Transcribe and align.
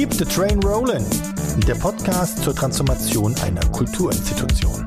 Keep 0.00 0.14
the 0.14 0.24
Train 0.24 0.58
Rollin', 0.62 1.04
der 1.68 1.74
Podcast 1.74 2.42
zur 2.42 2.54
Transformation 2.54 3.34
einer 3.44 3.60
Kulturinstitution. 3.66 4.79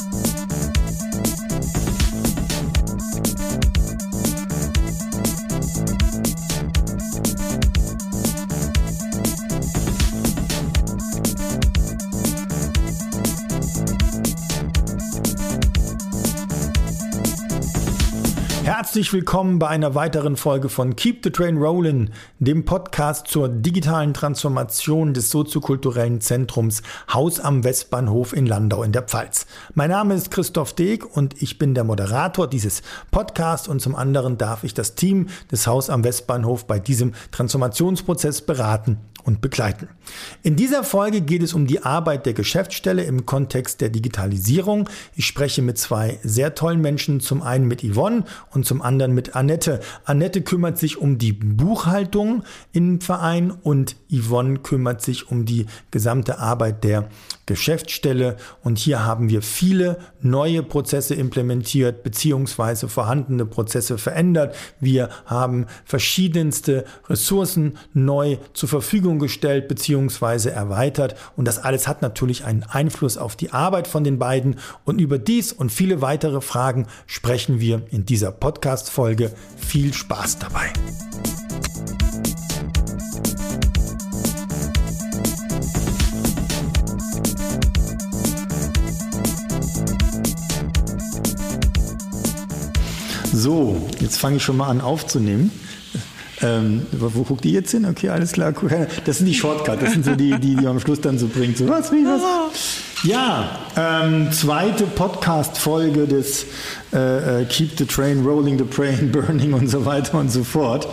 Herzlich 18.64 19.12
willkommen 19.12 19.60
bei 19.60 19.68
einer 19.68 19.94
weiteren 19.94 20.38
Folge 20.38 20.70
von 20.70 20.96
Keep 20.96 21.20
the 21.26 21.32
Train 21.32 21.58
Rollin', 21.58 22.12
dem 22.40 22.64
Podcast 22.64 23.28
zur 23.28 23.50
digitalen 23.50 24.14
Transformation 24.14 25.14
des 25.14 25.30
soziokulturellen 25.30 26.22
Zentrums 26.22 26.82
Haus 27.14 27.42
am 27.42 27.66
Westbahnhof 27.66 28.32
in 28.32 28.46
Landau 28.46 28.82
in 28.84 28.94
der 28.94 29.02
Pfalz. 29.02 29.48
Mein 29.74 29.90
Name 29.90 30.14
ist 30.14 30.32
Christoph 30.32 30.72
Deeg 30.72 31.06
und 31.18 31.42
ich 31.42 31.60
bin 31.60 31.76
der 31.76 31.84
Moderator 31.84 32.48
dieses 32.48 32.84
Podcasts 33.12 33.68
und 33.68 33.82
zum 33.82 33.96
anderen 33.96 34.38
darf 34.38 34.64
ich 34.64 34.74
das 34.74 34.96
Team 34.96 35.28
des 35.52 35.68
Haus 35.68 35.90
am 35.90 36.06
Westbahnhof 36.06 36.66
bei 36.66 36.80
diesem 36.80 37.12
Transformationsprozess 37.32 38.44
beraten 38.44 38.98
und 39.24 39.42
begleiten. 39.42 39.88
In 40.42 40.56
dieser 40.56 40.84
Folge 40.84 41.22
geht 41.22 41.44
es 41.44 41.54
um 41.54 41.68
die 41.68 41.84
Arbeit 41.84 42.26
der 42.26 42.34
Geschäftsstelle 42.34 43.04
im 43.04 43.26
Kontext 43.26 43.82
der 43.82 43.90
Digitalisierung. 43.90 44.90
Ich 45.16 45.26
spreche 45.26 45.62
mit 45.62 45.78
zwei 45.78 46.20
sehr 46.24 46.56
tollen 46.56 46.82
Menschen, 46.82 47.20
zum 47.20 47.42
einen 47.42 47.68
mit 47.68 47.84
Yvonne 47.84 48.26
und 48.52 48.66
zum 48.66 48.82
anderen 48.82 49.14
mit 49.14 49.36
Annette. 49.36 49.80
Annette 50.06 50.42
kümmert 50.42 50.78
sich 50.78 50.98
um 50.98 51.18
die 51.18 51.34
Buchhaltung 51.34 52.44
im 52.72 53.02
Verein 53.02 53.52
und 53.52 53.96
Yvonne 54.12 54.60
kümmert 54.60 55.02
sich 55.02 55.30
um 55.32 55.46
die 55.46 55.66
gesamte 55.92 56.40
Arbeit 56.40 56.84
der 56.84 57.10
Geschäftsstelle. 57.46 58.38
Und 58.64 58.78
hier 58.78 59.06
haben 59.06 59.30
wir 59.30 59.42
viele 59.42 59.98
neue 60.22 60.64
Prozesse 60.64 61.16
implementiert 61.16 62.04
beziehungsweise 62.04 62.88
vorhandene 62.88 63.46
Prozesse 63.46 63.98
verändert. 63.98 64.56
Wir 64.80 65.10
haben 65.26 65.66
verschiedenste 65.86 66.86
Ressourcen 67.10 67.78
neu 67.94 68.38
zur 68.54 68.70
Verfügung 68.70 69.13
gestellt 69.20 69.68
beziehungsweise 69.68 70.52
erweitert. 70.52 71.16
Und 71.36 71.48
das 71.48 71.60
alles 71.60 71.88
hat 71.88 72.02
natürlich 72.02 72.46
einen 72.46 72.64
Einfluss 72.64 73.18
auf 73.18 73.36
die 73.36 73.52
Arbeit 73.52 73.88
von 73.88 74.04
den 74.04 74.20
beiden. 74.20 74.58
Und 74.86 75.00
über 75.00 75.18
dies 75.18 75.52
und 75.52 75.72
viele 75.72 76.02
weitere 76.02 76.42
Fragen 76.42 76.88
sprechen 77.06 77.60
wir 77.60 77.84
in 77.92 78.06
dieser 78.06 78.32
Podcast-Folge. 78.32 79.32
Viel 79.58 79.94
Spaß 79.94 80.40
dabei! 80.40 80.72
So, 93.34 93.90
jetzt 94.00 94.20
fange 94.20 94.38
ich 94.38 94.44
schon 94.44 94.56
mal 94.58 94.70
an 94.70 94.80
aufzunehmen. 94.80 95.52
Ähm, 96.44 96.86
wo 96.92 97.24
guckt 97.24 97.46
die 97.46 97.54
jetzt 97.54 97.72
hin? 97.72 97.86
Okay, 97.86 98.10
alles 98.10 98.34
klar. 98.34 98.54
Das 99.06 99.18
sind 99.18 99.28
die 99.28 99.34
Shortcuts, 99.34 99.82
das 99.82 99.94
sind 99.94 100.04
so 100.04 100.14
die, 100.16 100.38
die, 100.40 100.56
die 100.58 100.68
am 100.68 100.80
Schluss 100.80 101.00
dann 101.00 101.18
so 101.18 101.28
bringt. 101.28 101.58
So, 101.58 101.70
was, 101.70 101.92
wie, 101.92 102.04
was? 102.06 102.22
Ja, 103.04 103.60
ähm, 103.78 104.32
zweite 104.32 104.86
Podcast-Folge 104.86 106.06
des 106.06 106.46
äh, 106.94 107.42
äh 107.42 107.46
Keep 107.46 107.78
the 107.78 107.86
Train 107.86 108.26
Rolling, 108.26 108.58
the 108.58 108.66
Train 108.66 109.12
Burning 109.12 109.54
und 109.54 109.70
so 109.70 109.86
weiter 109.86 110.18
und 110.18 110.32
so 110.32 110.44
fort. 110.44 110.88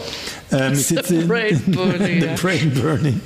Ähm, 0.52 0.74
ich 0.74 0.86
sitze 0.86 1.20
the 1.20 1.26
Brain 1.26 1.60
Burning. 1.66 2.20
the 2.20 2.28
Brain 2.40 2.72
Burning. 2.72 3.20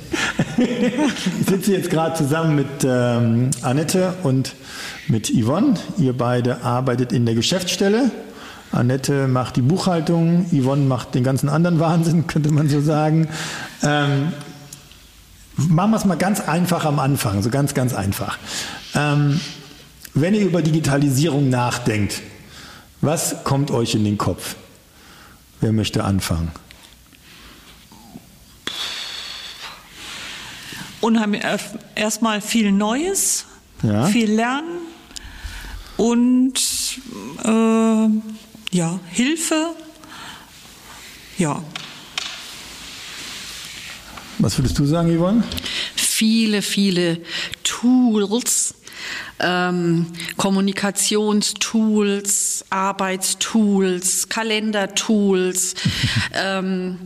ich 0.57 1.45
sitze 1.47 1.73
jetzt 1.73 1.89
gerade 1.91 2.15
zusammen 2.15 2.55
mit 2.55 2.67
ähm, 2.83 3.51
Annette 3.61 4.13
und 4.23 4.53
mit 5.07 5.31
Yvonne. 5.31 5.75
Ihr 5.97 6.13
beide 6.13 6.63
arbeitet 6.63 7.11
in 7.11 7.25
der 7.25 7.35
Geschäftsstelle 7.35 8.11
Annette 8.75 9.27
macht 9.27 9.55
die 9.55 9.61
Buchhaltung, 9.61 10.45
Yvonne 10.51 10.85
macht 10.85 11.15
den 11.15 11.23
ganzen 11.23 11.49
anderen 11.49 11.79
Wahnsinn, 11.79 12.27
könnte 12.27 12.51
man 12.51 12.69
so 12.69 12.81
sagen. 12.81 13.27
Ähm, 13.81 14.33
machen 15.57 15.91
wir 15.91 15.97
es 15.97 16.05
mal 16.05 16.17
ganz 16.17 16.41
einfach 16.41 16.85
am 16.85 16.99
Anfang, 16.99 17.41
so 17.41 17.49
ganz, 17.49 17.73
ganz 17.73 17.93
einfach. 17.93 18.37
Ähm, 18.93 19.39
wenn 20.13 20.33
ihr 20.33 20.45
über 20.45 20.61
Digitalisierung 20.61 21.49
nachdenkt, 21.49 22.21
was 23.01 23.43
kommt 23.43 23.71
euch 23.71 23.95
in 23.95 24.03
den 24.03 24.17
Kopf? 24.17 24.55
Wer 25.61 25.71
möchte 25.71 26.03
anfangen? 26.03 26.51
Unheimlich, 31.01 31.43
äh, 31.43 31.57
erstmal 31.95 32.41
viel 32.41 32.71
Neues, 32.71 33.45
ja. 33.83 34.05
viel 34.05 34.31
Lernen 34.31 34.79
und 35.97 36.59
äh, 37.43 38.07
ja, 38.71 38.99
Hilfe, 39.11 39.75
ja. 41.37 41.63
Was 44.39 44.57
würdest 44.57 44.79
du 44.79 44.85
sagen, 44.85 45.17
Yvonne? 45.17 45.43
Viele, 45.95 46.61
viele 46.61 47.21
Tools, 47.63 48.75
ähm, 49.39 50.07
Kommunikationstools, 50.37 52.65
Arbeitstools, 52.69 54.29
Kalendertools, 54.29 55.75
ähm, 56.33 56.99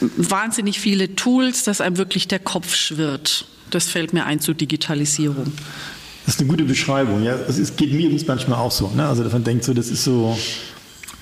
wahnsinnig 0.00 0.80
viele 0.80 1.14
Tools, 1.16 1.64
dass 1.64 1.80
einem 1.80 1.96
wirklich 1.96 2.28
der 2.28 2.38
Kopf 2.38 2.74
schwirrt. 2.74 3.46
Das 3.70 3.88
fällt 3.88 4.12
mir 4.12 4.26
ein 4.26 4.40
zur 4.40 4.54
Digitalisierung. 4.54 5.52
Das 6.28 6.34
ist 6.34 6.42
eine 6.42 6.50
gute 6.50 6.64
Beschreibung. 6.64 7.22
Ja, 7.22 7.36
es 7.48 7.74
geht 7.74 7.94
mir 7.94 8.10
manchmal 8.26 8.58
auch 8.58 8.70
so. 8.70 8.92
Ne? 8.94 9.08
Also, 9.08 9.24
man 9.24 9.44
denkt, 9.44 9.64
so, 9.64 9.72
das 9.72 9.88
ist 9.88 10.04
so 10.04 10.36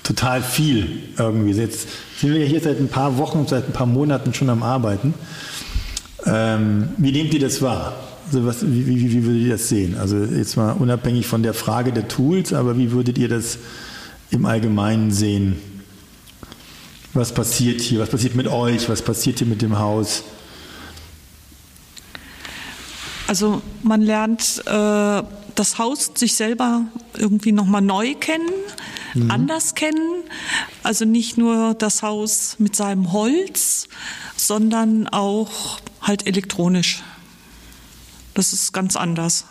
total 0.03 0.43
viel 0.43 0.99
irgendwie. 1.17 1.51
Jetzt 1.51 1.87
sind 2.19 2.33
wir 2.33 2.41
ja 2.41 2.45
hier 2.45 2.59
seit 2.59 2.77
ein 2.77 2.89
paar 2.89 3.17
Wochen, 3.17 3.47
seit 3.47 3.69
ein 3.69 3.71
paar 3.71 3.87
Monaten 3.87 4.33
schon 4.33 4.49
am 4.49 4.63
Arbeiten. 4.63 5.13
Ähm, 6.25 6.89
wie 6.97 7.13
nehmt 7.13 7.33
ihr 7.33 7.39
das 7.39 7.61
wahr? 7.61 7.93
Also 8.25 8.45
was, 8.45 8.65
wie, 8.65 8.85
wie, 8.85 9.13
wie 9.13 9.23
würdet 9.23 9.43
ihr 9.43 9.51
das 9.51 9.69
sehen? 9.69 9.95
Also 9.97 10.17
jetzt 10.17 10.57
mal 10.57 10.73
unabhängig 10.73 11.25
von 11.25 11.41
der 11.41 11.53
Frage 11.53 11.93
der 11.93 12.09
Tools, 12.09 12.51
aber 12.51 12.77
wie 12.77 12.91
würdet 12.91 13.17
ihr 13.17 13.29
das 13.29 13.59
im 14.29 14.45
Allgemeinen 14.45 15.11
sehen? 15.11 15.55
Was 17.13 17.31
passiert 17.31 17.79
hier? 17.79 18.01
Was 18.01 18.09
passiert 18.09 18.35
mit 18.35 18.47
euch? 18.47 18.89
Was 18.89 19.01
passiert 19.01 19.37
hier 19.37 19.47
mit 19.47 19.61
dem 19.61 19.79
Haus? 19.79 20.25
Also 23.27 23.61
man 23.83 24.01
lernt 24.01 24.63
äh, 24.65 25.23
das 25.55 25.77
Haus 25.77 26.11
sich 26.15 26.35
selber 26.35 26.85
irgendwie 27.17 27.51
nochmal 27.51 27.81
neu 27.81 28.15
kennen 28.15 28.49
mhm. 29.17 29.31
anders 29.31 29.75
kennen. 29.75 30.23
Also 30.83 31.05
nicht 31.05 31.37
nur 31.37 31.73
das 31.73 32.03
Haus 32.03 32.55
mit 32.59 32.75
seinem 32.75 33.11
Holz, 33.11 33.87
sondern 34.35 35.07
auch 35.07 35.79
halt 36.01 36.27
elektronisch. 36.27 37.03
Das 38.33 38.53
ist 38.53 38.73
ganz 38.73 38.95
anders. 38.95 39.45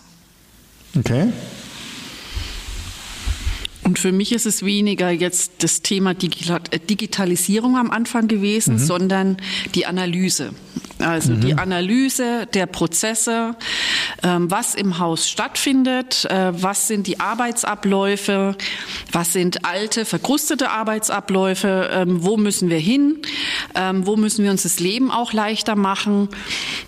Okay. 0.97 1.33
Und 3.83 3.99
für 3.99 4.13
mich 4.13 4.33
ist 4.33 4.47
es 4.47 4.65
weniger 4.65 5.11
jetzt 5.11 5.53
das 5.59 5.83
Thema 5.83 6.15
Digitalisierung 6.15 7.77
am 7.77 7.91
Anfang 7.91 8.27
gewesen, 8.27 8.75
mhm. 8.75 8.79
sondern 8.79 9.37
die 9.75 9.87
Analyse. 9.87 10.53
Also 10.99 11.33
mhm. 11.33 11.41
die 11.43 11.55
Analyse 11.55 12.47
der 12.55 12.67
Prozesse, 12.67 13.55
ähm, 14.23 14.51
was 14.51 14.75
im 14.75 14.99
Haus 14.99 15.29
stattfindet, 15.29 16.25
äh, 16.31 16.53
was 16.55 16.89
sind 16.89 17.07
die 17.07 17.21
Arbeitsabläufe, 17.21 18.57
was 19.13 19.33
sind 19.33 19.65
alte, 19.65 20.05
verkrustete 20.05 20.71
Arbeitsabläufe, 20.71 21.91
ähm, 21.93 22.25
wo 22.25 22.37
müssen 22.37 22.71
wir 22.71 22.79
hin, 22.79 23.19
ähm, 23.75 24.07
wo 24.07 24.17
müssen 24.17 24.43
wir 24.43 24.51
uns 24.51 24.63
das 24.63 24.81
Leben 24.81 25.11
auch 25.11 25.33
leichter 25.33 25.77
machen. 25.77 26.29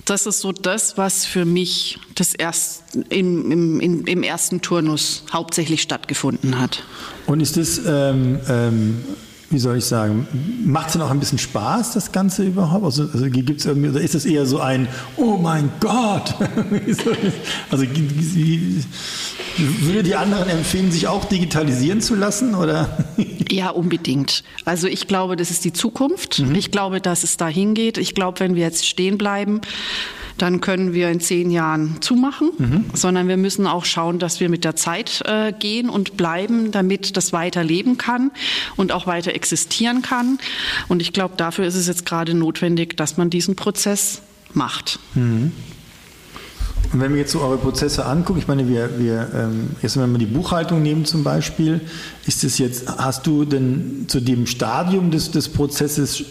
Das 0.06 0.26
ist 0.26 0.40
so 0.40 0.52
das, 0.52 0.96
was 0.96 1.26
für 1.26 1.44
mich 1.44 1.98
das 2.14 2.34
erst 2.34 2.84
im, 3.10 3.80
im, 3.80 4.06
im 4.06 4.22
ersten 4.22 4.62
Turnus 4.62 5.24
hauptsächlich 5.32 5.82
stattgefunden 5.82 6.58
hat. 6.58 6.82
Und 7.26 7.40
ist 7.40 7.56
das 7.58 7.78
ähm, 7.86 8.40
ähm 8.48 9.04
wie 9.50 9.58
soll 9.58 9.78
ich 9.78 9.84
sagen, 9.84 10.26
macht 10.64 10.88
es 10.88 10.92
denn 10.92 11.02
auch 11.02 11.10
ein 11.10 11.20
bisschen 11.20 11.38
Spaß, 11.38 11.94
das 11.94 12.12
Ganze 12.12 12.44
überhaupt? 12.44 12.84
Also, 12.84 13.08
also 13.12 13.30
gibt's 13.30 13.64
irgendwie, 13.64 13.88
oder 13.88 14.00
ist 14.00 14.14
es 14.14 14.26
eher 14.26 14.44
so 14.44 14.60
ein, 14.60 14.88
oh 15.16 15.38
mein 15.38 15.70
Gott? 15.80 16.34
also 17.70 17.84
würde 19.56 20.02
die 20.02 20.14
anderen 20.14 20.48
empfehlen, 20.48 20.92
sich 20.92 21.08
auch 21.08 21.24
digitalisieren 21.24 22.00
zu 22.00 22.14
lassen? 22.14 22.54
Oder? 22.54 23.06
ja, 23.50 23.70
unbedingt. 23.70 24.44
Also 24.64 24.86
ich 24.86 25.06
glaube, 25.06 25.36
das 25.36 25.50
ist 25.50 25.64
die 25.64 25.72
Zukunft. 25.72 26.40
Mhm. 26.40 26.54
Ich 26.54 26.70
glaube, 26.70 27.00
dass 27.00 27.24
es 27.24 27.36
dahin 27.36 27.74
geht. 27.74 27.96
Ich 27.98 28.14
glaube, 28.14 28.40
wenn 28.40 28.54
wir 28.54 28.62
jetzt 28.62 28.86
stehen 28.86 29.16
bleiben, 29.16 29.60
dann 30.38 30.60
können 30.60 30.92
wir 30.92 31.10
in 31.10 31.20
zehn 31.20 31.50
Jahren 31.50 31.96
zumachen, 32.00 32.50
mhm. 32.58 32.84
sondern 32.94 33.28
wir 33.28 33.36
müssen 33.36 33.66
auch 33.66 33.84
schauen, 33.84 34.18
dass 34.18 34.40
wir 34.40 34.48
mit 34.48 34.64
der 34.64 34.76
Zeit 34.76 35.22
äh, 35.26 35.52
gehen 35.52 35.90
und 35.90 36.16
bleiben, 36.16 36.70
damit 36.70 37.16
das 37.16 37.32
weiter 37.32 37.64
leben 37.64 37.98
kann 37.98 38.30
und 38.76 38.92
auch 38.92 39.06
weiter 39.06 39.34
existieren 39.34 40.02
kann. 40.02 40.38
Und 40.88 41.02
ich 41.02 41.12
glaube, 41.12 41.34
dafür 41.36 41.66
ist 41.66 41.74
es 41.74 41.86
jetzt 41.86 42.06
gerade 42.06 42.34
notwendig, 42.34 42.96
dass 42.96 43.16
man 43.16 43.30
diesen 43.30 43.56
Prozess 43.56 44.22
macht. 44.54 44.98
Mhm. 45.14 45.52
Und 46.92 47.00
wenn 47.00 47.12
wir 47.12 47.20
jetzt 47.20 47.32
so 47.32 47.40
eure 47.40 47.58
Prozesse 47.58 48.06
angucken, 48.06 48.38
ich 48.38 48.48
meine, 48.48 48.66
wir, 48.66 48.98
wir 48.98 49.28
ähm, 49.34 49.70
jetzt 49.82 49.98
wenn 49.98 50.10
wir 50.10 50.18
die 50.18 50.26
Buchhaltung 50.26 50.82
nehmen 50.82 51.04
zum 51.04 51.22
Beispiel, 51.22 51.82
ist 52.26 52.44
es 52.44 52.56
jetzt, 52.58 52.88
hast 52.88 53.26
du 53.26 53.44
denn 53.44 54.06
zu 54.08 54.20
dem 54.20 54.46
Stadium 54.46 55.10
des, 55.10 55.30
des 55.30 55.50
Prozesses 55.50 56.24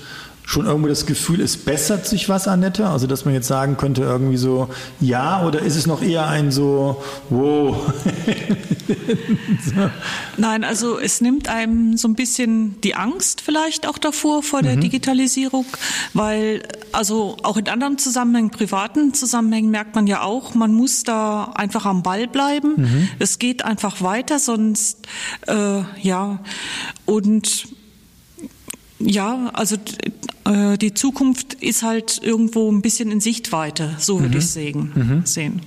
schon 0.47 0.65
irgendwo 0.65 0.87
das 0.87 1.05
Gefühl, 1.05 1.41
es 1.41 1.57
bessert 1.57 2.07
sich 2.07 2.29
was, 2.29 2.47
Annette? 2.47 2.87
Also, 2.87 3.05
dass 3.05 3.25
man 3.25 3.33
jetzt 3.33 3.49
sagen 3.49 3.75
könnte, 3.75 4.03
irgendwie 4.03 4.37
so, 4.37 4.69
ja, 5.01 5.45
oder 5.45 5.59
ist 5.59 5.75
es 5.75 5.87
noch 5.87 6.01
eher 6.01 6.25
ein 6.27 6.53
so, 6.53 7.03
wow? 7.29 7.93
so. 9.65 9.73
Nein, 10.37 10.63
also 10.63 10.99
es 10.99 11.19
nimmt 11.19 11.49
einem 11.49 11.97
so 11.97 12.07
ein 12.07 12.15
bisschen 12.15 12.79
die 12.79 12.95
Angst 12.95 13.41
vielleicht 13.41 13.85
auch 13.85 13.97
davor, 13.97 14.41
vor 14.41 14.61
der 14.61 14.77
mhm. 14.77 14.81
Digitalisierung, 14.81 15.65
weil, 16.13 16.63
also 16.93 17.35
auch 17.43 17.57
in 17.57 17.67
anderen 17.67 17.97
Zusammenhängen, 17.97 18.49
privaten 18.49 19.13
Zusammenhängen 19.13 19.69
merkt 19.69 19.95
man 19.95 20.07
ja 20.07 20.21
auch, 20.21 20.55
man 20.55 20.71
muss 20.71 21.03
da 21.03 21.51
einfach 21.55 21.85
am 21.85 22.03
Ball 22.03 22.25
bleiben. 22.25 22.75
Mhm. 22.77 23.09
Es 23.19 23.39
geht 23.39 23.65
einfach 23.65 24.01
weiter, 24.01 24.39
sonst, 24.39 25.07
äh, 25.45 25.81
ja, 26.01 26.39
und 27.05 27.67
ja, 28.99 29.51
also 29.53 29.77
äh, 30.47 30.77
die 30.77 30.93
Zukunft 30.93 31.55
ist 31.55 31.83
halt 31.83 32.19
irgendwo 32.21 32.71
ein 32.71 32.81
bisschen 32.81 33.11
in 33.11 33.19
Sichtweite, 33.19 33.95
so 33.97 34.19
würde 34.19 34.35
mhm. 34.35 34.39
ich 34.39 34.47
sehen. 34.47 34.91
Mhm. 34.95 35.21
sehen. 35.25 35.61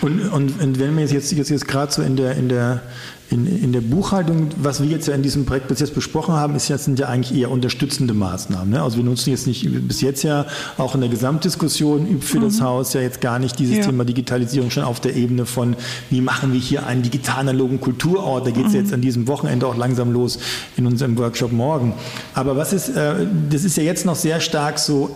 Und, 0.00 0.20
und, 0.28 0.60
und 0.60 0.78
wenn 0.78 0.96
wir 0.96 1.04
jetzt, 1.04 1.32
jetzt, 1.32 1.50
jetzt 1.50 1.68
gerade 1.68 1.92
so 1.92 2.02
in 2.02 2.16
der, 2.16 2.36
in 2.36 2.48
der 2.48 2.82
in, 3.30 3.46
in 3.46 3.72
der 3.72 3.82
Buchhaltung, 3.82 4.48
was 4.56 4.80
wir 4.82 4.88
jetzt 4.88 5.06
ja 5.06 5.14
in 5.14 5.22
diesem 5.22 5.44
Projekt 5.44 5.68
bis 5.68 5.80
jetzt 5.80 5.94
besprochen 5.94 6.34
haben, 6.34 6.54
ist 6.54 6.68
jetzt, 6.68 6.84
sind 6.84 6.98
ja 6.98 7.08
eigentlich 7.08 7.38
eher 7.38 7.50
unterstützende 7.50 8.14
Maßnahmen. 8.14 8.70
Ne? 8.70 8.82
Also 8.82 8.96
wir 8.96 9.04
nutzen 9.04 9.30
jetzt 9.30 9.46
nicht 9.46 9.68
bis 9.86 10.00
jetzt 10.00 10.22
ja 10.22 10.46
auch 10.78 10.94
in 10.94 11.02
der 11.02 11.10
Gesamtdiskussion 11.10 12.22
für 12.22 12.38
mhm. 12.38 12.44
das 12.44 12.60
Haus 12.62 12.94
ja 12.94 13.02
jetzt 13.02 13.20
gar 13.20 13.38
nicht 13.38 13.58
dieses 13.58 13.78
ja. 13.78 13.84
Thema 13.84 14.06
Digitalisierung 14.06 14.70
schon 14.70 14.84
auf 14.84 15.00
der 15.00 15.14
Ebene 15.14 15.44
von, 15.44 15.76
wie 16.08 16.22
machen 16.22 16.54
wir 16.54 16.60
hier 16.60 16.86
einen 16.86 17.02
digital-analogen 17.02 17.80
Kulturort. 17.80 18.46
Da 18.46 18.50
geht 18.50 18.66
es 18.66 18.72
mhm. 18.72 18.78
jetzt 18.78 18.94
an 18.94 19.02
diesem 19.02 19.28
Wochenende 19.28 19.66
auch 19.66 19.76
langsam 19.76 20.10
los 20.12 20.38
in 20.78 20.86
unserem 20.86 21.18
Workshop 21.18 21.52
morgen. 21.52 21.92
Aber 22.32 22.56
was 22.56 22.72
ist, 22.72 22.88
äh, 22.88 23.26
das 23.50 23.64
ist 23.64 23.76
ja 23.76 23.82
jetzt 23.82 24.06
noch 24.06 24.16
sehr 24.16 24.40
stark 24.40 24.78
so 24.78 25.14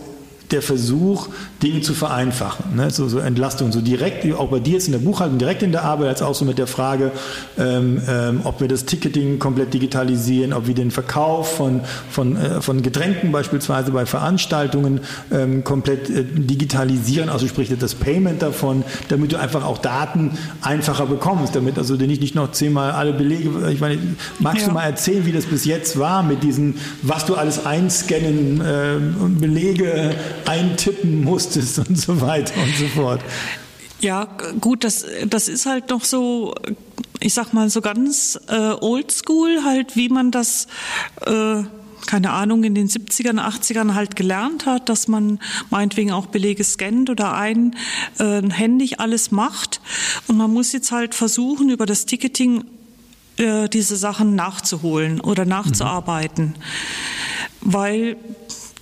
der 0.53 0.61
Versuch, 0.61 1.27
Dinge 1.61 1.81
zu 1.81 1.93
vereinfachen. 1.93 2.75
Ne? 2.75 2.89
So, 2.91 3.07
so 3.09 3.19
Entlastung, 3.19 3.71
so 3.71 3.81
direkt, 3.81 4.31
auch 4.33 4.49
bei 4.49 4.59
dir 4.59 4.73
jetzt 4.73 4.87
in 4.87 4.93
der 4.93 4.99
Buchhaltung, 4.99 5.39
direkt 5.39 5.63
in 5.63 5.71
der 5.71 5.83
Arbeit, 5.83 6.07
als 6.09 6.21
auch 6.21 6.35
so 6.35 6.45
mit 6.45 6.57
der 6.57 6.67
Frage, 6.67 7.11
ähm, 7.57 8.01
ähm, 8.07 8.41
ob 8.43 8.61
wir 8.61 8.67
das 8.67 8.85
Ticketing 8.85 9.39
komplett 9.39 9.73
digitalisieren, 9.73 10.53
ob 10.53 10.67
wir 10.67 10.75
den 10.75 10.91
Verkauf 10.91 11.57
von, 11.57 11.81
von, 12.09 12.37
äh, 12.37 12.61
von 12.61 12.81
Getränken 12.81 13.31
beispielsweise 13.31 13.91
bei 13.91 14.05
Veranstaltungen 14.05 15.01
ähm, 15.31 15.63
komplett 15.63 16.09
äh, 16.09 16.23
digitalisieren, 16.23 17.29
also 17.29 17.47
sprich 17.47 17.73
das 17.77 17.95
Payment 17.95 18.41
davon, 18.41 18.83
damit 19.09 19.31
du 19.31 19.39
einfach 19.39 19.65
auch 19.65 19.79
Daten 19.79 20.37
einfacher 20.61 21.07
bekommst, 21.07 21.55
damit 21.55 21.77
also 21.77 21.97
du 21.97 22.05
nicht, 22.05 22.21
nicht 22.21 22.35
noch 22.35 22.51
zehnmal 22.51 22.91
alle 22.91 23.13
Belege, 23.13 23.49
ich 23.71 23.81
meine, 23.81 23.97
magst 24.39 24.61
ja. 24.61 24.67
du 24.67 24.73
mal 24.73 24.83
erzählen, 24.83 25.25
wie 25.25 25.31
das 25.31 25.45
bis 25.45 25.65
jetzt 25.65 25.97
war 25.97 26.21
mit 26.21 26.43
diesen, 26.43 26.75
was 27.01 27.25
du 27.25 27.33
alles 27.33 27.65
einscannen, 27.65 28.61
äh, 28.61 29.39
Belege 29.39 30.11
eintippen 30.47 31.23
musstest 31.23 31.79
und 31.79 31.97
so 31.97 32.21
weiter 32.21 32.53
und 32.61 32.75
so 32.75 32.87
fort. 32.87 33.21
Ja, 34.03 34.27
gut, 34.59 34.83
das, 34.83 35.05
das 35.27 35.47
ist 35.47 35.65
halt 35.65 35.89
noch 35.89 36.03
so, 36.03 36.53
ich 37.21 37.33
sag 37.33 37.53
mal, 37.53 37.69
so 37.69 37.79
ganz 37.79 38.37
äh, 38.49 38.73
oldschool, 38.81 39.63
halt, 39.63 39.95
wie 39.95 40.09
man 40.09 40.29
das, 40.29 40.67
äh, 41.25 41.63
keine 42.05 42.31
Ahnung, 42.31 42.65
in 42.65 42.75
den 42.75 42.89
70ern, 42.89 43.39
80ern 43.39 43.93
halt 43.93 44.17
gelernt 44.17 44.65
hat, 44.65 44.89
dass 44.89 45.07
man 45.07 45.39
meinetwegen 45.69 46.11
auch 46.11 46.25
Belege 46.25 46.65
scannt 46.65 47.09
oder 47.09 47.33
ein 47.33 47.77
äh, 48.19 48.41
alles 48.97 49.31
macht. 49.31 49.79
Und 50.27 50.35
man 50.35 50.51
muss 50.51 50.73
jetzt 50.73 50.91
halt 50.91 51.15
versuchen, 51.15 51.69
über 51.69 51.85
das 51.85 52.05
Ticketing 52.05 52.65
äh, 53.37 53.69
diese 53.69 53.95
Sachen 53.95 54.35
nachzuholen 54.35 55.21
oder 55.21 55.45
nachzuarbeiten. 55.45 56.55
Mhm. 57.61 57.73
Weil 57.73 58.17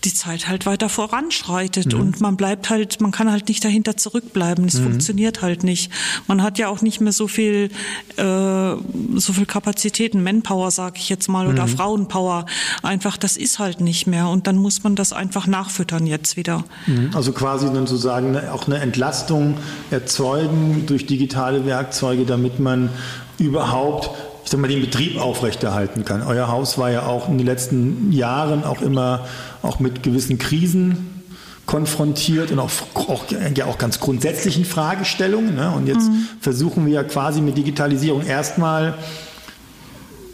die 0.03 0.13
Zeit 0.13 0.47
halt 0.47 0.65
weiter 0.65 0.89
voranschreitet 0.89 1.93
mhm. 1.93 2.01
und 2.01 2.21
man 2.21 2.37
bleibt 2.37 2.69
halt, 2.69 3.01
man 3.01 3.11
kann 3.11 3.31
halt 3.31 3.47
nicht 3.49 3.63
dahinter 3.63 3.97
zurückbleiben. 3.97 4.65
Es 4.65 4.75
mhm. 4.75 4.83
funktioniert 4.83 5.41
halt 5.41 5.63
nicht. 5.63 5.91
Man 6.27 6.41
hat 6.41 6.57
ja 6.57 6.69
auch 6.69 6.81
nicht 6.81 7.01
mehr 7.01 7.11
so 7.11 7.27
viel, 7.27 7.69
äh, 8.17 8.23
so 8.23 9.33
viel 9.33 9.45
Kapazitäten, 9.45 10.23
Manpower, 10.23 10.71
sag 10.71 10.97
ich 10.97 11.09
jetzt 11.09 11.27
mal, 11.27 11.47
oder 11.47 11.67
mhm. 11.67 11.69
Frauenpower. 11.69 12.45
Einfach, 12.81 13.17
das 13.17 13.37
ist 13.37 13.59
halt 13.59 13.81
nicht 13.81 14.07
mehr 14.07 14.27
und 14.29 14.47
dann 14.47 14.57
muss 14.57 14.83
man 14.83 14.95
das 14.95 15.13
einfach 15.13 15.45
nachfüttern 15.45 16.07
jetzt 16.07 16.35
wieder. 16.35 16.63
Mhm. 16.87 17.11
Also 17.13 17.31
quasi 17.31 17.67
dann 17.67 17.87
sozusagen 17.87 18.35
auch 18.49 18.65
eine 18.67 18.79
Entlastung 18.79 19.57
erzeugen 19.91 20.85
durch 20.87 21.05
digitale 21.05 21.65
Werkzeuge, 21.65 22.25
damit 22.25 22.59
man 22.59 22.89
überhaupt 23.37 24.09
ich 24.43 24.49
sag 24.49 24.59
mal, 24.59 24.67
den 24.67 24.81
Betrieb 24.81 25.19
aufrechterhalten 25.19 26.05
kann. 26.05 26.23
Euer 26.23 26.47
Haus 26.47 26.77
war 26.77 26.91
ja 26.91 27.03
auch 27.03 27.29
in 27.29 27.37
den 27.37 27.47
letzten 27.47 28.11
Jahren 28.11 28.63
auch 28.63 28.81
immer 28.81 29.25
auch 29.61 29.79
mit 29.79 30.03
gewissen 30.03 30.37
Krisen 30.37 31.23
konfrontiert 31.65 32.51
und 32.51 32.59
auch, 32.59 32.71
auch, 32.95 33.25
ja, 33.55 33.65
auch 33.65 33.77
ganz 33.77 33.99
grundsätzlichen 33.99 34.65
Fragestellungen. 34.65 35.55
Ne? 35.55 35.71
Und 35.71 35.87
jetzt 35.87 36.09
mhm. 36.09 36.27
versuchen 36.39 36.85
wir 36.85 36.93
ja 36.93 37.03
quasi 37.03 37.39
mit 37.41 37.57
Digitalisierung 37.57 38.25
erstmal, 38.25 38.95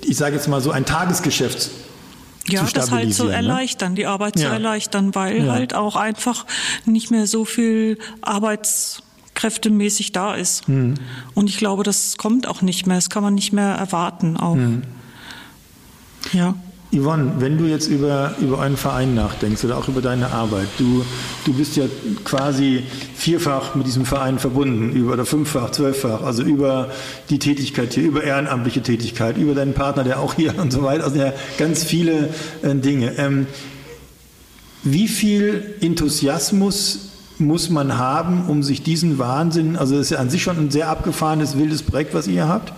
ich 0.04 0.18
sage 0.18 0.36
jetzt 0.36 0.48
mal 0.48 0.62
so, 0.62 0.71
ein 0.71 0.86
Tagesgeschäft 0.86 1.69
ja, 2.50 2.65
das 2.74 2.92
halt 2.92 3.13
zu 3.13 3.25
ne? 3.25 3.33
erleichtern, 3.33 3.92
ne? 3.92 3.98
die 3.98 4.06
Arbeit 4.06 4.39
ja. 4.39 4.48
zu 4.48 4.54
erleichtern, 4.54 5.15
weil 5.15 5.45
ja. 5.45 5.51
halt 5.51 5.74
auch 5.74 5.95
einfach 5.95 6.45
nicht 6.86 7.12
mehr 7.12 7.27
so 7.27 7.45
viel 7.45 7.98
Arbeits 8.21 9.04
kräftemäßig 9.38 10.12
da 10.12 10.36
ist. 10.36 10.68
Mhm. 10.68 10.95
Und 11.34 11.50
ich 11.50 11.57
glaube, 11.57 11.84
das 11.84 12.18
kommt 12.18 12.48
auch 12.48 12.62
nicht 12.62 12.88
mehr. 12.88 12.98
Das 12.98 13.10
kann 13.10 13.24
man 13.24 13.36
nicht 13.36 13.54
mehr 13.54 13.75
erwarten 13.75 14.36
auch. 14.36 14.56
Mhm. 14.56 14.81
Ja. 16.34 16.56
Yvonne, 16.92 17.34
wenn 17.39 17.57
du 17.57 17.66
jetzt 17.66 17.88
über, 17.88 18.34
über 18.39 18.62
einen 18.62 18.78
Verein 18.78 19.13
nachdenkst 19.13 19.63
oder 19.66 19.78
auch 19.78 19.89
über 19.89 20.01
deine 20.01 20.31
Arbeit, 20.31 20.68
du, 20.78 21.04
du 21.45 21.54
bist 21.54 21.75
ja 21.75 21.84
quasi 22.24 22.81
vierfach 23.13 23.75
mit 23.75 23.86
diesem 23.86 24.06
Verein 24.06 24.39
verbunden, 24.39 24.92
über, 24.94 25.13
oder 25.13 25.25
fünffach, 25.25 25.72
zwölffach, 25.72 26.24
also 26.24 26.44
über 26.44 26.90
die 27.30 27.40
Tätigkeit 27.40 27.94
hier, 27.94 28.04
über 28.04 28.24
ehrenamtliche 28.24 28.81
Tätigkeit, 28.81 29.38
über 29.38 29.54
deinen 29.54 29.74
Partner, 29.74 30.06
der 30.06 30.19
auch 30.19 30.36
hier 30.36 30.57
und 30.62 30.72
so 30.72 30.81
weiter, 30.81 31.04
also 31.04 31.18
ja, 31.19 31.33
ganz 31.57 31.83
viele 31.83 32.30
äh, 32.62 32.73
Dinge. 32.73 33.18
Ähm, 33.18 33.47
wie 34.83 35.09
viel 35.09 35.76
Enthusiasmus 35.81 37.07
muss 37.40 37.70
man 37.70 37.98
haben, 37.98 38.48
um 38.48 38.64
sich 38.64 38.84
diesen 38.84 39.18
Wahnsinn, 39.20 39.76
also 39.76 39.96
das 39.96 40.08
ist 40.08 40.10
ja 40.12 40.20
an 40.20 40.30
sich 40.30 40.44
schon 40.44 40.58
ein 40.58 40.72
sehr 40.72 40.90
abgefahrenes, 40.90 41.58
wildes 41.58 41.84
Projekt, 41.84 42.14
was 42.14 42.28
ihr 42.28 42.48
habt, 42.48 42.74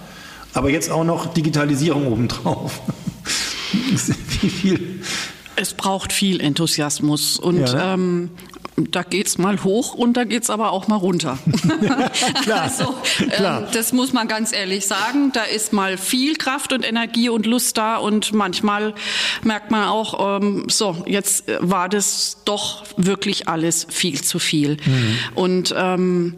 aber 0.54 0.70
jetzt 0.70 0.90
auch 0.92 1.04
noch 1.04 1.34
Digitalisierung 1.34 2.08
obendrauf. 2.08 2.82
Wie 4.42 4.50
viel? 4.50 5.02
Es 5.56 5.74
braucht 5.74 6.14
viel 6.14 6.40
Enthusiasmus 6.40 7.38
und 7.38 7.68
ja. 7.68 7.94
ähm, 7.94 8.30
da 8.92 9.04
geht's 9.04 9.38
mal 9.38 9.64
hoch 9.64 9.94
und 9.94 10.14
da 10.14 10.24
geht's 10.24 10.50
aber 10.50 10.72
auch 10.72 10.88
mal 10.88 10.96
runter. 10.96 11.38
klar, 12.44 12.62
also, 12.62 12.96
klar. 13.36 13.62
Ähm, 13.62 13.68
das 13.74 13.94
muss 13.94 14.14
man 14.14 14.28
ganz 14.28 14.54
ehrlich 14.54 14.86
sagen. 14.88 15.32
Da 15.34 15.44
ist 15.44 15.74
mal 15.74 15.98
viel 15.98 16.36
Kraft 16.36 16.74
und 16.74 16.88
Energie 16.88 17.30
und 17.30 17.46
Lust 17.46 17.78
da 17.78 17.98
und 17.98 18.34
manchmal 18.34 18.94
merkt 19.44 19.72
man 19.72 19.88
auch, 19.88 20.42
ähm, 20.42 20.66
so, 20.70 21.04
jetzt 21.06 21.46
war 21.60 21.90
das 21.90 22.38
doch 22.46 22.86
wirklich 22.98 23.48
alles 23.48 23.88
viel 23.90 24.22
zu 24.22 24.40
viel. 24.40 24.78
Mhm. 24.86 25.18
Und 25.36 25.76
ähm, 25.78 26.36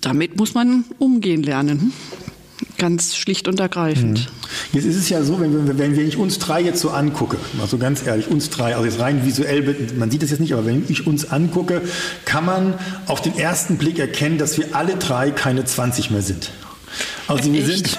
damit 0.00 0.36
muss 0.36 0.54
man 0.54 0.84
umgehen 0.98 1.42
lernen. 1.42 1.92
Ganz 2.84 3.16
schlicht 3.16 3.48
und 3.48 3.60
ergreifend. 3.60 4.18
Mhm. 4.18 4.74
Jetzt 4.74 4.84
ist 4.84 4.96
es 4.96 5.08
ja 5.08 5.22
so, 5.22 5.40
wenn, 5.40 5.66
wenn, 5.66 5.96
wenn 5.96 6.06
ich 6.06 6.18
uns 6.18 6.38
drei 6.38 6.60
jetzt 6.60 6.80
so 6.80 6.90
angucke, 6.90 7.38
also 7.58 7.78
ganz 7.78 8.06
ehrlich, 8.06 8.28
uns 8.28 8.50
drei, 8.50 8.74
also 8.74 8.84
jetzt 8.84 9.00
rein 9.00 9.24
visuell, 9.24 9.88
man 9.96 10.10
sieht 10.10 10.22
das 10.22 10.28
jetzt 10.28 10.40
nicht, 10.40 10.52
aber 10.52 10.66
wenn 10.66 10.84
ich 10.90 11.06
uns 11.06 11.30
angucke, 11.30 11.80
kann 12.26 12.44
man 12.44 12.74
auf 13.06 13.22
den 13.22 13.38
ersten 13.38 13.78
Blick 13.78 13.98
erkennen, 13.98 14.36
dass 14.36 14.58
wir 14.58 14.76
alle 14.76 14.96
drei 14.96 15.30
keine 15.30 15.64
20 15.64 16.10
mehr 16.10 16.20
sind. 16.20 16.50
Also 17.26 17.50
wir, 17.50 17.64
sind, 17.64 17.98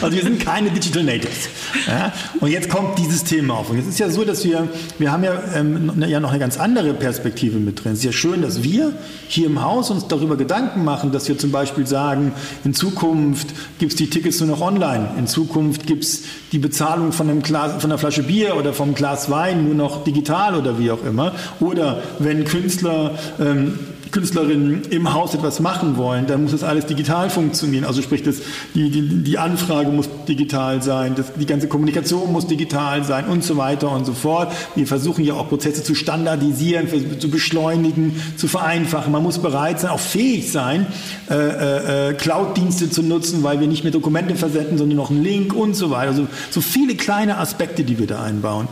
also 0.00 0.16
wir 0.16 0.22
sind 0.22 0.40
keine 0.40 0.70
Digital 0.70 1.04
Natives. 1.04 1.48
Ja? 1.86 2.12
Und 2.40 2.50
jetzt 2.50 2.70
kommt 2.70 2.98
dieses 2.98 3.24
Thema 3.24 3.58
auf. 3.58 3.68
Und 3.68 3.76
jetzt 3.76 3.88
ist 3.88 3.98
ja 3.98 4.08
so, 4.08 4.24
dass 4.24 4.42
wir, 4.44 4.68
wir 4.98 5.12
haben 5.12 5.24
ja, 5.24 5.38
ähm, 5.54 6.02
ja 6.06 6.18
noch 6.18 6.30
eine 6.30 6.38
ganz 6.38 6.58
andere 6.58 6.94
Perspektive 6.94 7.58
mit 7.58 7.84
drin. 7.84 7.92
Es 7.92 7.98
ist 7.98 8.04
ja 8.04 8.12
schön, 8.12 8.40
dass 8.40 8.62
wir 8.62 8.94
hier 9.28 9.46
im 9.46 9.62
Haus 9.62 9.90
uns 9.90 10.08
darüber 10.08 10.36
Gedanken 10.36 10.82
machen, 10.82 11.12
dass 11.12 11.28
wir 11.28 11.36
zum 11.36 11.50
Beispiel 11.50 11.86
sagen, 11.86 12.32
in 12.64 12.72
Zukunft 12.72 13.48
gibt 13.78 13.92
es 13.92 13.98
die 13.98 14.08
Tickets 14.08 14.40
nur 14.40 14.48
noch 14.48 14.62
online. 14.62 15.10
In 15.18 15.26
Zukunft 15.26 15.86
gibt 15.86 16.04
es 16.04 16.22
die 16.52 16.58
Bezahlung 16.58 17.12
von, 17.12 17.28
einem 17.28 17.42
Glas, 17.42 17.82
von 17.82 17.90
einer 17.90 17.98
Flasche 17.98 18.22
Bier 18.22 18.56
oder 18.56 18.72
vom 18.72 18.94
Glas 18.94 19.30
Wein 19.30 19.66
nur 19.66 19.74
noch 19.74 20.04
digital 20.04 20.54
oder 20.54 20.78
wie 20.78 20.90
auch 20.90 21.04
immer. 21.04 21.34
Oder 21.60 22.02
wenn 22.18 22.44
Künstler 22.44 23.18
ähm, 23.38 23.78
Künstlerinnen 24.10 24.82
im 24.90 25.12
Haus 25.12 25.34
etwas 25.34 25.60
machen 25.60 25.96
wollen, 25.96 26.26
dann 26.26 26.42
muss 26.42 26.52
das 26.52 26.62
alles 26.62 26.86
digital 26.86 27.30
funktionieren. 27.30 27.84
Also 27.84 28.02
sprich, 28.02 28.22
das, 28.22 28.36
die, 28.74 28.90
die, 28.90 29.02
die 29.02 29.38
Anfrage 29.38 29.90
muss 29.90 30.08
digital 30.28 30.82
sein, 30.82 31.14
das, 31.14 31.32
die 31.34 31.46
ganze 31.46 31.68
Kommunikation 31.68 32.32
muss 32.32 32.46
digital 32.46 33.04
sein 33.04 33.26
und 33.26 33.44
so 33.44 33.56
weiter 33.56 33.90
und 33.90 34.04
so 34.04 34.12
fort. 34.12 34.52
Wir 34.74 34.86
versuchen 34.86 35.24
ja 35.24 35.34
auch 35.34 35.48
Prozesse 35.48 35.82
zu 35.82 35.94
standardisieren, 35.94 36.88
zu 37.18 37.30
beschleunigen, 37.30 38.20
zu 38.36 38.48
vereinfachen. 38.48 39.12
Man 39.12 39.22
muss 39.22 39.38
bereit 39.38 39.80
sein, 39.80 39.90
auch 39.90 40.00
fähig 40.00 40.50
sein, 40.50 40.86
äh, 41.30 41.34
äh, 41.34 42.10
äh, 42.10 42.14
Cloud-Dienste 42.14 42.90
zu 42.90 43.02
nutzen, 43.02 43.42
weil 43.42 43.60
wir 43.60 43.66
nicht 43.66 43.84
mehr 43.84 43.92
Dokumente 43.92 44.34
versenden, 44.34 44.78
sondern 44.78 44.96
noch 44.96 45.10
einen 45.10 45.22
Link 45.22 45.54
und 45.54 45.74
so 45.74 45.90
weiter. 45.90 46.08
Also 46.08 46.26
so 46.50 46.60
viele 46.60 46.94
kleine 46.94 47.38
Aspekte, 47.38 47.84
die 47.84 47.98
wir 47.98 48.06
da 48.06 48.22
einbauen. 48.22 48.68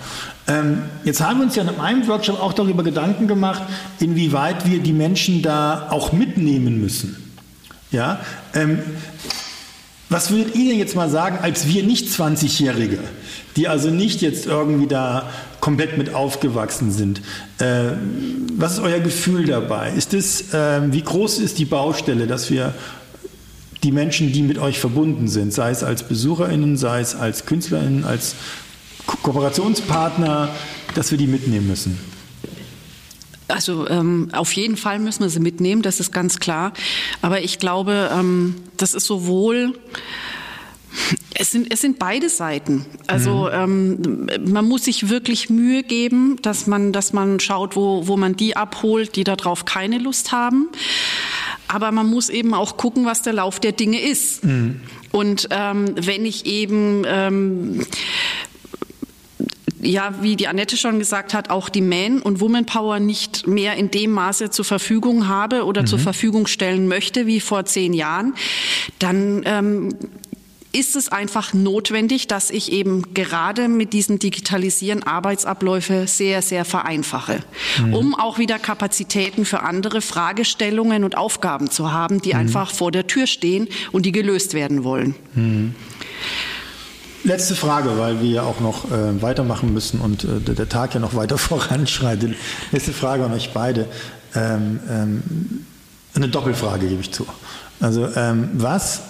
Ähm, 0.49 0.83
jetzt 1.05 1.21
haben 1.21 1.39
wir 1.39 1.45
uns 1.45 1.57
ja 1.57 1.63
in 1.63 1.69
einem 1.79 2.09
Workshop 2.09 2.41
auch 2.41 2.55
darüber 2.55 2.83
Gedanken 2.83 3.29
gemacht, 3.29 3.63
inwieweit 4.01 4.69
wir 4.69 4.81
die 4.81 4.95
Menschen 4.95 5.43
da 5.43 5.89
auch 5.91 6.13
mitnehmen 6.13 6.81
müssen. 6.81 7.17
Ja, 7.91 8.21
ähm, 8.55 8.79
was 10.11 10.31
würdet 10.31 10.55
ihr 10.55 10.71
denn 10.71 10.79
jetzt 10.79 10.97
mal 10.97 11.11
sagen, 11.11 11.39
als 11.43 11.67
wir 11.69 11.83
nicht 11.83 12.09
20-Jährige, 12.09 12.99
die 13.57 13.69
also 13.69 13.91
nicht 13.91 14.23
jetzt 14.23 14.47
irgendwie 14.47 14.87
da 14.87 15.29
komplett 15.61 15.99
mit 15.99 16.15
aufgewachsen 16.15 16.93
sind? 16.93 17.21
Äh, 17.59 17.93
was 18.57 18.75
ist 18.75 18.81
euer 18.81 19.01
Gefühl 19.01 19.45
dabei? 19.45 19.93
Ist 19.95 20.15
es, 20.15 20.55
äh, 20.55 20.81
wie 20.93 21.03
groß 21.03 21.41
ist 21.41 21.59
die 21.59 21.67
Baustelle, 21.67 22.27
dass 22.27 22.51
wir 22.51 22.73
die 23.83 23.93
Menschen, 23.93 24.33
die 24.33 24.43
mit 24.43 24.59
euch 24.59 24.79
verbunden 24.79 25.29
sind, 25.29 25.53
sei 25.53 25.71
es 25.71 25.85
als 25.85 26.03
BesucherInnen, 26.03 26.79
sei 26.79 27.01
es 27.01 27.15
als 27.15 27.45
KünstlerInnen, 27.45 28.05
als 28.05 28.35
Kooperationspartner, 29.23 30.49
dass 30.95 31.11
wir 31.11 31.19
die 31.19 31.27
mitnehmen 31.27 31.67
müssen? 31.67 31.99
Also 33.49 33.89
ähm, 33.89 34.29
auf 34.33 34.53
jeden 34.53 34.77
Fall 34.77 34.99
müssen 34.99 35.23
wir 35.23 35.31
sie 35.31 35.41
mitnehmen, 35.41 35.81
das 35.81 36.01
ist 36.01 36.13
ganz 36.13 36.39
klar. 36.39 36.73
Aber 37.23 37.41
ich 37.41 37.59
glaube, 37.59 38.11
ähm, 38.13 38.57
das 38.77 38.95
ist 38.95 39.07
sowohl 39.07 39.75
es 41.35 41.53
sind, 41.53 41.73
es 41.73 41.81
sind 41.81 41.99
beide 41.99 42.29
Seiten. 42.29 42.85
Also 43.07 43.49
mhm. 43.53 44.29
ähm, 44.29 44.51
man 44.51 44.67
muss 44.67 44.85
sich 44.85 45.09
wirklich 45.09 45.51
Mühe 45.51 45.83
geben, 45.83 46.37
dass 46.43 46.67
man, 46.67 46.93
dass 46.93 47.13
man 47.13 47.41
schaut, 47.41 47.77
wo, 47.77 48.07
wo 48.07 48.17
man 48.17 48.37
die 48.37 48.57
abholt, 48.57 49.17
die 49.17 49.25
darauf 49.25 49.65
keine 49.65 49.99
Lust 49.99 50.33
haben. 50.33 50.69
Aber 51.69 51.93
man 51.93 52.07
muss 52.07 52.29
eben 52.29 52.55
auch 52.55 52.77
gucken, 52.77 53.05
was 53.05 53.23
der 53.23 53.35
Lauf 53.35 53.61
der 53.61 53.73
Dinge 53.73 54.01
ist. 54.01 54.45
Mhm. 54.45 54.81
Und 55.13 55.49
ähm, 55.51 55.95
wenn 55.95 56.27
ich 56.27 56.47
eben 56.47 57.05
ähm, 57.07 57.87
ja, 59.89 60.15
wie 60.21 60.37
die 60.37 60.49
Annette 60.49 60.77
schon 60.77 60.99
gesagt 60.99 61.33
hat, 61.33 61.49
auch 61.49 61.71
die 61.71 61.81
Man- 61.81 62.21
und 62.21 62.41
Woman-Power 62.41 63.01
nicht 63.01 63.47
mehr 63.47 63.77
in 63.77 63.91
dem 63.91 64.11
Maße 64.11 64.51
zur 64.51 64.67
Verfügung 64.67 65.29
habe 65.29 65.65
oder 65.65 65.83
mhm. 65.83 65.87
zur 65.87 65.99
Verfügung 65.99 66.47
stellen 66.47 66.89
möchte 66.89 67.27
wie 67.27 67.41
vor 67.41 67.65
zehn 67.65 67.95
Jahren, 67.95 68.35
dann 68.99 69.43
ähm, 69.47 69.95
ist 70.73 70.95
es 70.95 71.09
einfach 71.09 71.55
notwendig, 71.55 72.27
dass 72.27 72.51
ich 72.51 72.71
eben 72.71 73.15
gerade 73.15 73.69
mit 73.69 73.95
diesem 73.95 74.19
Digitalisieren 74.19 75.03
Arbeitsabläufe 75.03 76.07
sehr, 76.07 76.43
sehr 76.43 76.67
vereinfache, 76.67 77.41
mhm. 77.83 77.95
um 77.95 78.15
auch 78.15 78.39
wieder 78.39 78.59
Kapazitäten 78.59 79.47
für 79.47 79.63
andere 79.63 80.03
Fragestellungen 80.03 81.03
und 81.03 81.17
Aufgaben 81.17 81.71
zu 81.71 81.93
haben, 81.93 82.21
die 82.21 82.35
mhm. 82.35 82.41
einfach 82.41 82.75
vor 82.75 82.93
der 82.93 83.07
Tür 83.07 83.27
stehen 83.27 83.69
und 83.93 84.05
die 84.05 84.13
gelöst 84.13 84.53
werden 84.53 84.85
wollen. 84.85 85.15
Letzte 87.25 87.55
Frage, 87.57 87.99
weil 87.99 88.21
wir 88.21 88.31
ja 88.31 88.43
auch 88.43 88.61
noch 88.61 88.91
äh, 88.91 89.21
weitermachen 89.21 89.73
müssen 89.73 90.01
und 90.01 90.25
äh, 90.25 90.41
der, 90.41 90.55
der, 90.55 90.69
Tag 90.69 90.95
ja 90.95 91.01
noch 91.01 91.15
weiter 91.15 91.37
voranschreitet. 91.39 92.37
Letzte 92.71 92.93
Frage 92.93 93.25
an 93.25 93.33
euch 93.33 93.53
beide. 93.53 93.87
Ähm, 94.35 94.81
ähm, 94.89 95.23
eine 96.15 96.29
Doppelfrage 96.29 96.87
gebe 96.87 97.01
ich 97.01 97.13
zu. 97.13 97.27
Also 97.81 98.09
ähm, 98.15 98.51
was 98.55 99.03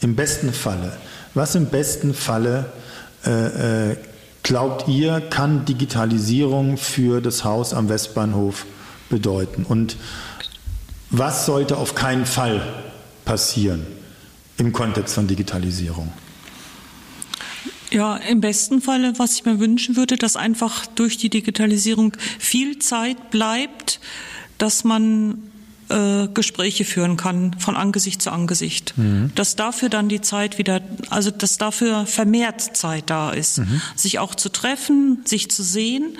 im 0.00 0.14
besten 0.14 0.52
Falle, 0.52 0.92
was 1.34 1.54
im 1.54 1.66
besten 1.66 2.14
Falle 2.14 2.66
äh, 3.24 3.90
äh 3.90 3.96
glaubt 4.42 4.88
ihr, 4.88 5.22
kann 5.30 5.64
Digitalisierung 5.64 6.76
für 6.76 7.22
das 7.22 7.44
Haus 7.44 7.72
am 7.72 7.88
Westbahnhof 7.88 8.66
bedeuten? 9.08 9.64
Und 9.64 9.96
was 11.08 11.46
sollte 11.46 11.78
auf 11.78 11.94
keinen 11.94 12.26
Fall 12.26 12.60
passieren 13.24 13.86
im 14.58 14.72
Kontext 14.72 15.14
von 15.14 15.26
Digitalisierung? 15.26 16.12
Ja, 17.94 18.16
im 18.16 18.40
besten 18.40 18.80
Falle, 18.80 19.20
was 19.20 19.36
ich 19.36 19.44
mir 19.44 19.60
wünschen 19.60 19.94
würde, 19.94 20.16
dass 20.16 20.34
einfach 20.34 20.84
durch 20.86 21.16
die 21.16 21.30
Digitalisierung 21.30 22.16
viel 22.40 22.80
Zeit 22.80 23.30
bleibt, 23.30 24.00
dass 24.58 24.82
man 24.82 25.38
äh, 25.90 26.26
Gespräche 26.34 26.84
führen 26.84 27.16
kann 27.16 27.54
von 27.60 27.76
Angesicht 27.76 28.20
zu 28.20 28.32
Angesicht. 28.32 28.94
Mhm. 28.96 29.30
Dass 29.36 29.54
dafür 29.54 29.90
dann 29.90 30.08
die 30.08 30.20
Zeit 30.20 30.58
wieder, 30.58 30.80
also 31.08 31.30
dass 31.30 31.56
dafür 31.56 32.04
vermehrt 32.06 32.60
Zeit 32.76 33.10
da 33.10 33.30
ist, 33.30 33.58
mhm. 33.58 33.80
sich 33.94 34.18
auch 34.18 34.34
zu 34.34 34.48
treffen, 34.48 35.20
sich 35.24 35.48
zu 35.52 35.62
sehen 35.62 36.18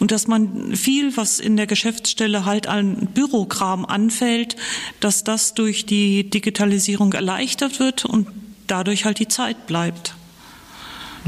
und 0.00 0.10
dass 0.10 0.26
man 0.26 0.74
viel, 0.74 1.16
was 1.16 1.38
in 1.38 1.56
der 1.56 1.68
Geschäftsstelle 1.68 2.44
halt 2.46 2.66
an 2.66 3.08
Bürokram 3.14 3.84
anfällt, 3.84 4.56
dass 4.98 5.22
das 5.22 5.54
durch 5.54 5.86
die 5.86 6.28
Digitalisierung 6.28 7.12
erleichtert 7.12 7.78
wird 7.78 8.04
und 8.04 8.26
dadurch 8.66 9.04
halt 9.04 9.20
die 9.20 9.28
Zeit 9.28 9.68
bleibt. 9.68 10.16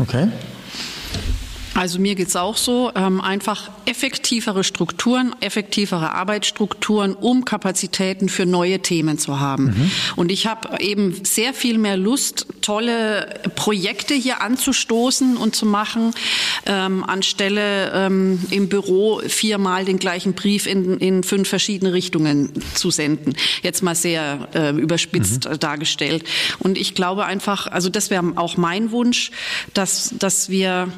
Okay. 0.00 0.26
Also 1.74 1.98
mir 1.98 2.14
geht's 2.14 2.36
auch 2.36 2.56
so, 2.56 2.92
ähm, 2.94 3.20
einfach 3.20 3.70
effektivere 3.84 4.62
Strukturen, 4.62 5.34
effektivere 5.40 6.12
Arbeitsstrukturen, 6.12 7.14
um 7.14 7.44
Kapazitäten 7.44 8.28
für 8.28 8.46
neue 8.46 8.78
Themen 8.80 9.18
zu 9.18 9.40
haben. 9.40 9.64
Mhm. 9.64 9.90
Und 10.14 10.30
ich 10.30 10.46
habe 10.46 10.80
eben 10.80 11.24
sehr 11.24 11.52
viel 11.52 11.78
mehr 11.78 11.96
Lust, 11.96 12.46
tolle 12.60 13.40
Projekte 13.56 14.14
hier 14.14 14.40
anzustoßen 14.40 15.36
und 15.36 15.56
zu 15.56 15.66
machen, 15.66 16.14
ähm, 16.66 17.02
anstelle 17.02 17.92
ähm, 17.92 18.40
im 18.50 18.68
Büro 18.68 19.20
viermal 19.26 19.84
den 19.84 19.98
gleichen 19.98 20.34
Brief 20.34 20.66
in, 20.66 20.98
in 20.98 21.24
fünf 21.24 21.48
verschiedene 21.48 21.92
Richtungen 21.92 22.52
zu 22.74 22.92
senden. 22.92 23.34
Jetzt 23.62 23.82
mal 23.82 23.96
sehr 23.96 24.48
äh, 24.54 24.70
überspitzt 24.70 25.48
mhm. 25.48 25.58
dargestellt. 25.58 26.24
Und 26.60 26.78
ich 26.78 26.94
glaube 26.94 27.24
einfach, 27.24 27.66
also 27.66 27.88
das 27.88 28.10
wäre 28.10 28.24
auch 28.36 28.56
mein 28.56 28.92
Wunsch, 28.92 29.32
dass, 29.74 30.14
dass 30.18 30.48
wir 30.48 30.88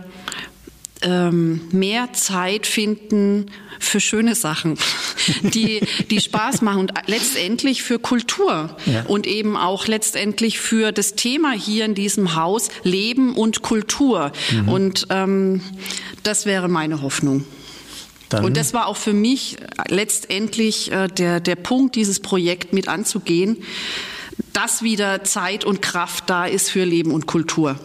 mehr 1.03 2.13
Zeit 2.15 2.67
finden 2.67 3.51
für 3.79 4.01
schöne 4.01 4.35
Sachen, 4.35 4.79
die, 5.43 5.81
die 6.11 6.21
Spaß 6.21 6.63
machen 6.63 6.81
und 6.81 6.93
letztendlich 7.07 7.83
für 7.83 7.99
Kultur 7.99 8.77
ja. 8.87 9.03
und 9.07 9.27
eben 9.27 9.57
auch 9.57 9.87
letztendlich 9.87 10.59
für 10.59 10.93
das 10.93 11.15
Thema 11.15 11.53
hier 11.53 11.85
in 11.85 11.95
diesem 11.95 12.35
Haus 12.35 12.69
Leben 12.83 13.35
und 13.35 13.63
Kultur. 13.63 14.33
Mhm. 14.51 14.69
Und 14.69 15.07
ähm, 15.11 15.61
das 16.23 16.47
wäre 16.47 16.69
meine 16.69 17.03
Hoffnung. 17.03 17.45
Dann 18.29 18.45
und 18.45 18.57
das 18.57 18.75
war 18.75 18.87
auch 18.87 18.97
für 18.97 19.13
mich 19.13 19.57
letztendlich 19.89 20.91
äh, 20.91 21.09
der, 21.09 21.41
der 21.41 21.57
Punkt, 21.57 21.95
dieses 21.95 22.21
Projekt 22.21 22.73
mit 22.73 22.89
anzugehen, 22.89 23.59
dass 24.53 24.83
wieder 24.83 25.23
Zeit 25.23 25.65
und 25.65 25.81
Kraft 25.81 26.25
da 26.29 26.47
ist 26.47 26.71
für 26.71 26.85
Leben 26.85 27.13
und 27.13 27.27
Kultur. 27.27 27.79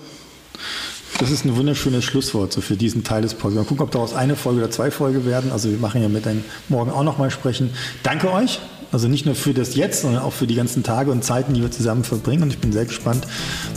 Das 1.22 1.30
ist 1.30 1.46
ein 1.46 1.56
wunderschönes 1.56 2.04
Schlusswort 2.04 2.52
so 2.52 2.62
für 2.62 2.76
diesen 2.76 3.04
Teil 3.04 3.22
des 3.22 3.36
Podcasts. 3.36 3.56
Mal 3.56 3.64
gucken, 3.66 3.84
ob 3.84 3.92
daraus 3.92 4.16
eine 4.16 4.36
Folge 4.36 4.62
oder 4.62 4.72
zwei 4.72 4.90
Folgen 4.90 5.24
werden. 5.24 5.52
Also 5.52 5.70
wir 5.70 5.78
machen 5.78 6.02
ja 6.02 6.10
mit 6.10 6.26
einem 6.26 6.44
morgen 6.68 6.90
auch 6.90 7.04
noch 7.04 7.20
mal 7.20 7.30
sprechen. 7.30 7.70
Danke 8.02 8.32
euch. 8.32 8.60
Also 8.92 9.08
nicht 9.08 9.28
nur 9.28 9.36
für 9.36 9.54
das 9.54 9.76
Jetzt, 9.76 10.02
sondern 10.02 10.24
auch 10.24 10.34
für 10.34 10.48
die 10.48 10.56
ganzen 10.56 10.82
Tage 10.82 11.12
und 11.12 11.24
Zeiten, 11.24 11.54
die 11.54 11.62
wir 11.62 11.70
zusammen 11.70 12.04
verbringen. 12.04 12.42
Und 12.42 12.50
ich 12.50 12.58
bin 12.58 12.72
sehr 12.72 12.86
gespannt, 12.86 13.28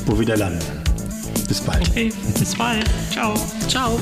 wo 0.07 0.19
wir 0.19 0.25
da 0.25 0.37
landen. 0.37 0.65
Bis 1.47 1.61
bald. 1.61 1.87
Okay, 1.91 2.11
bis 2.39 2.55
bald. 2.55 2.89
Ciao. 3.13 3.35
Ciao. 3.69 4.01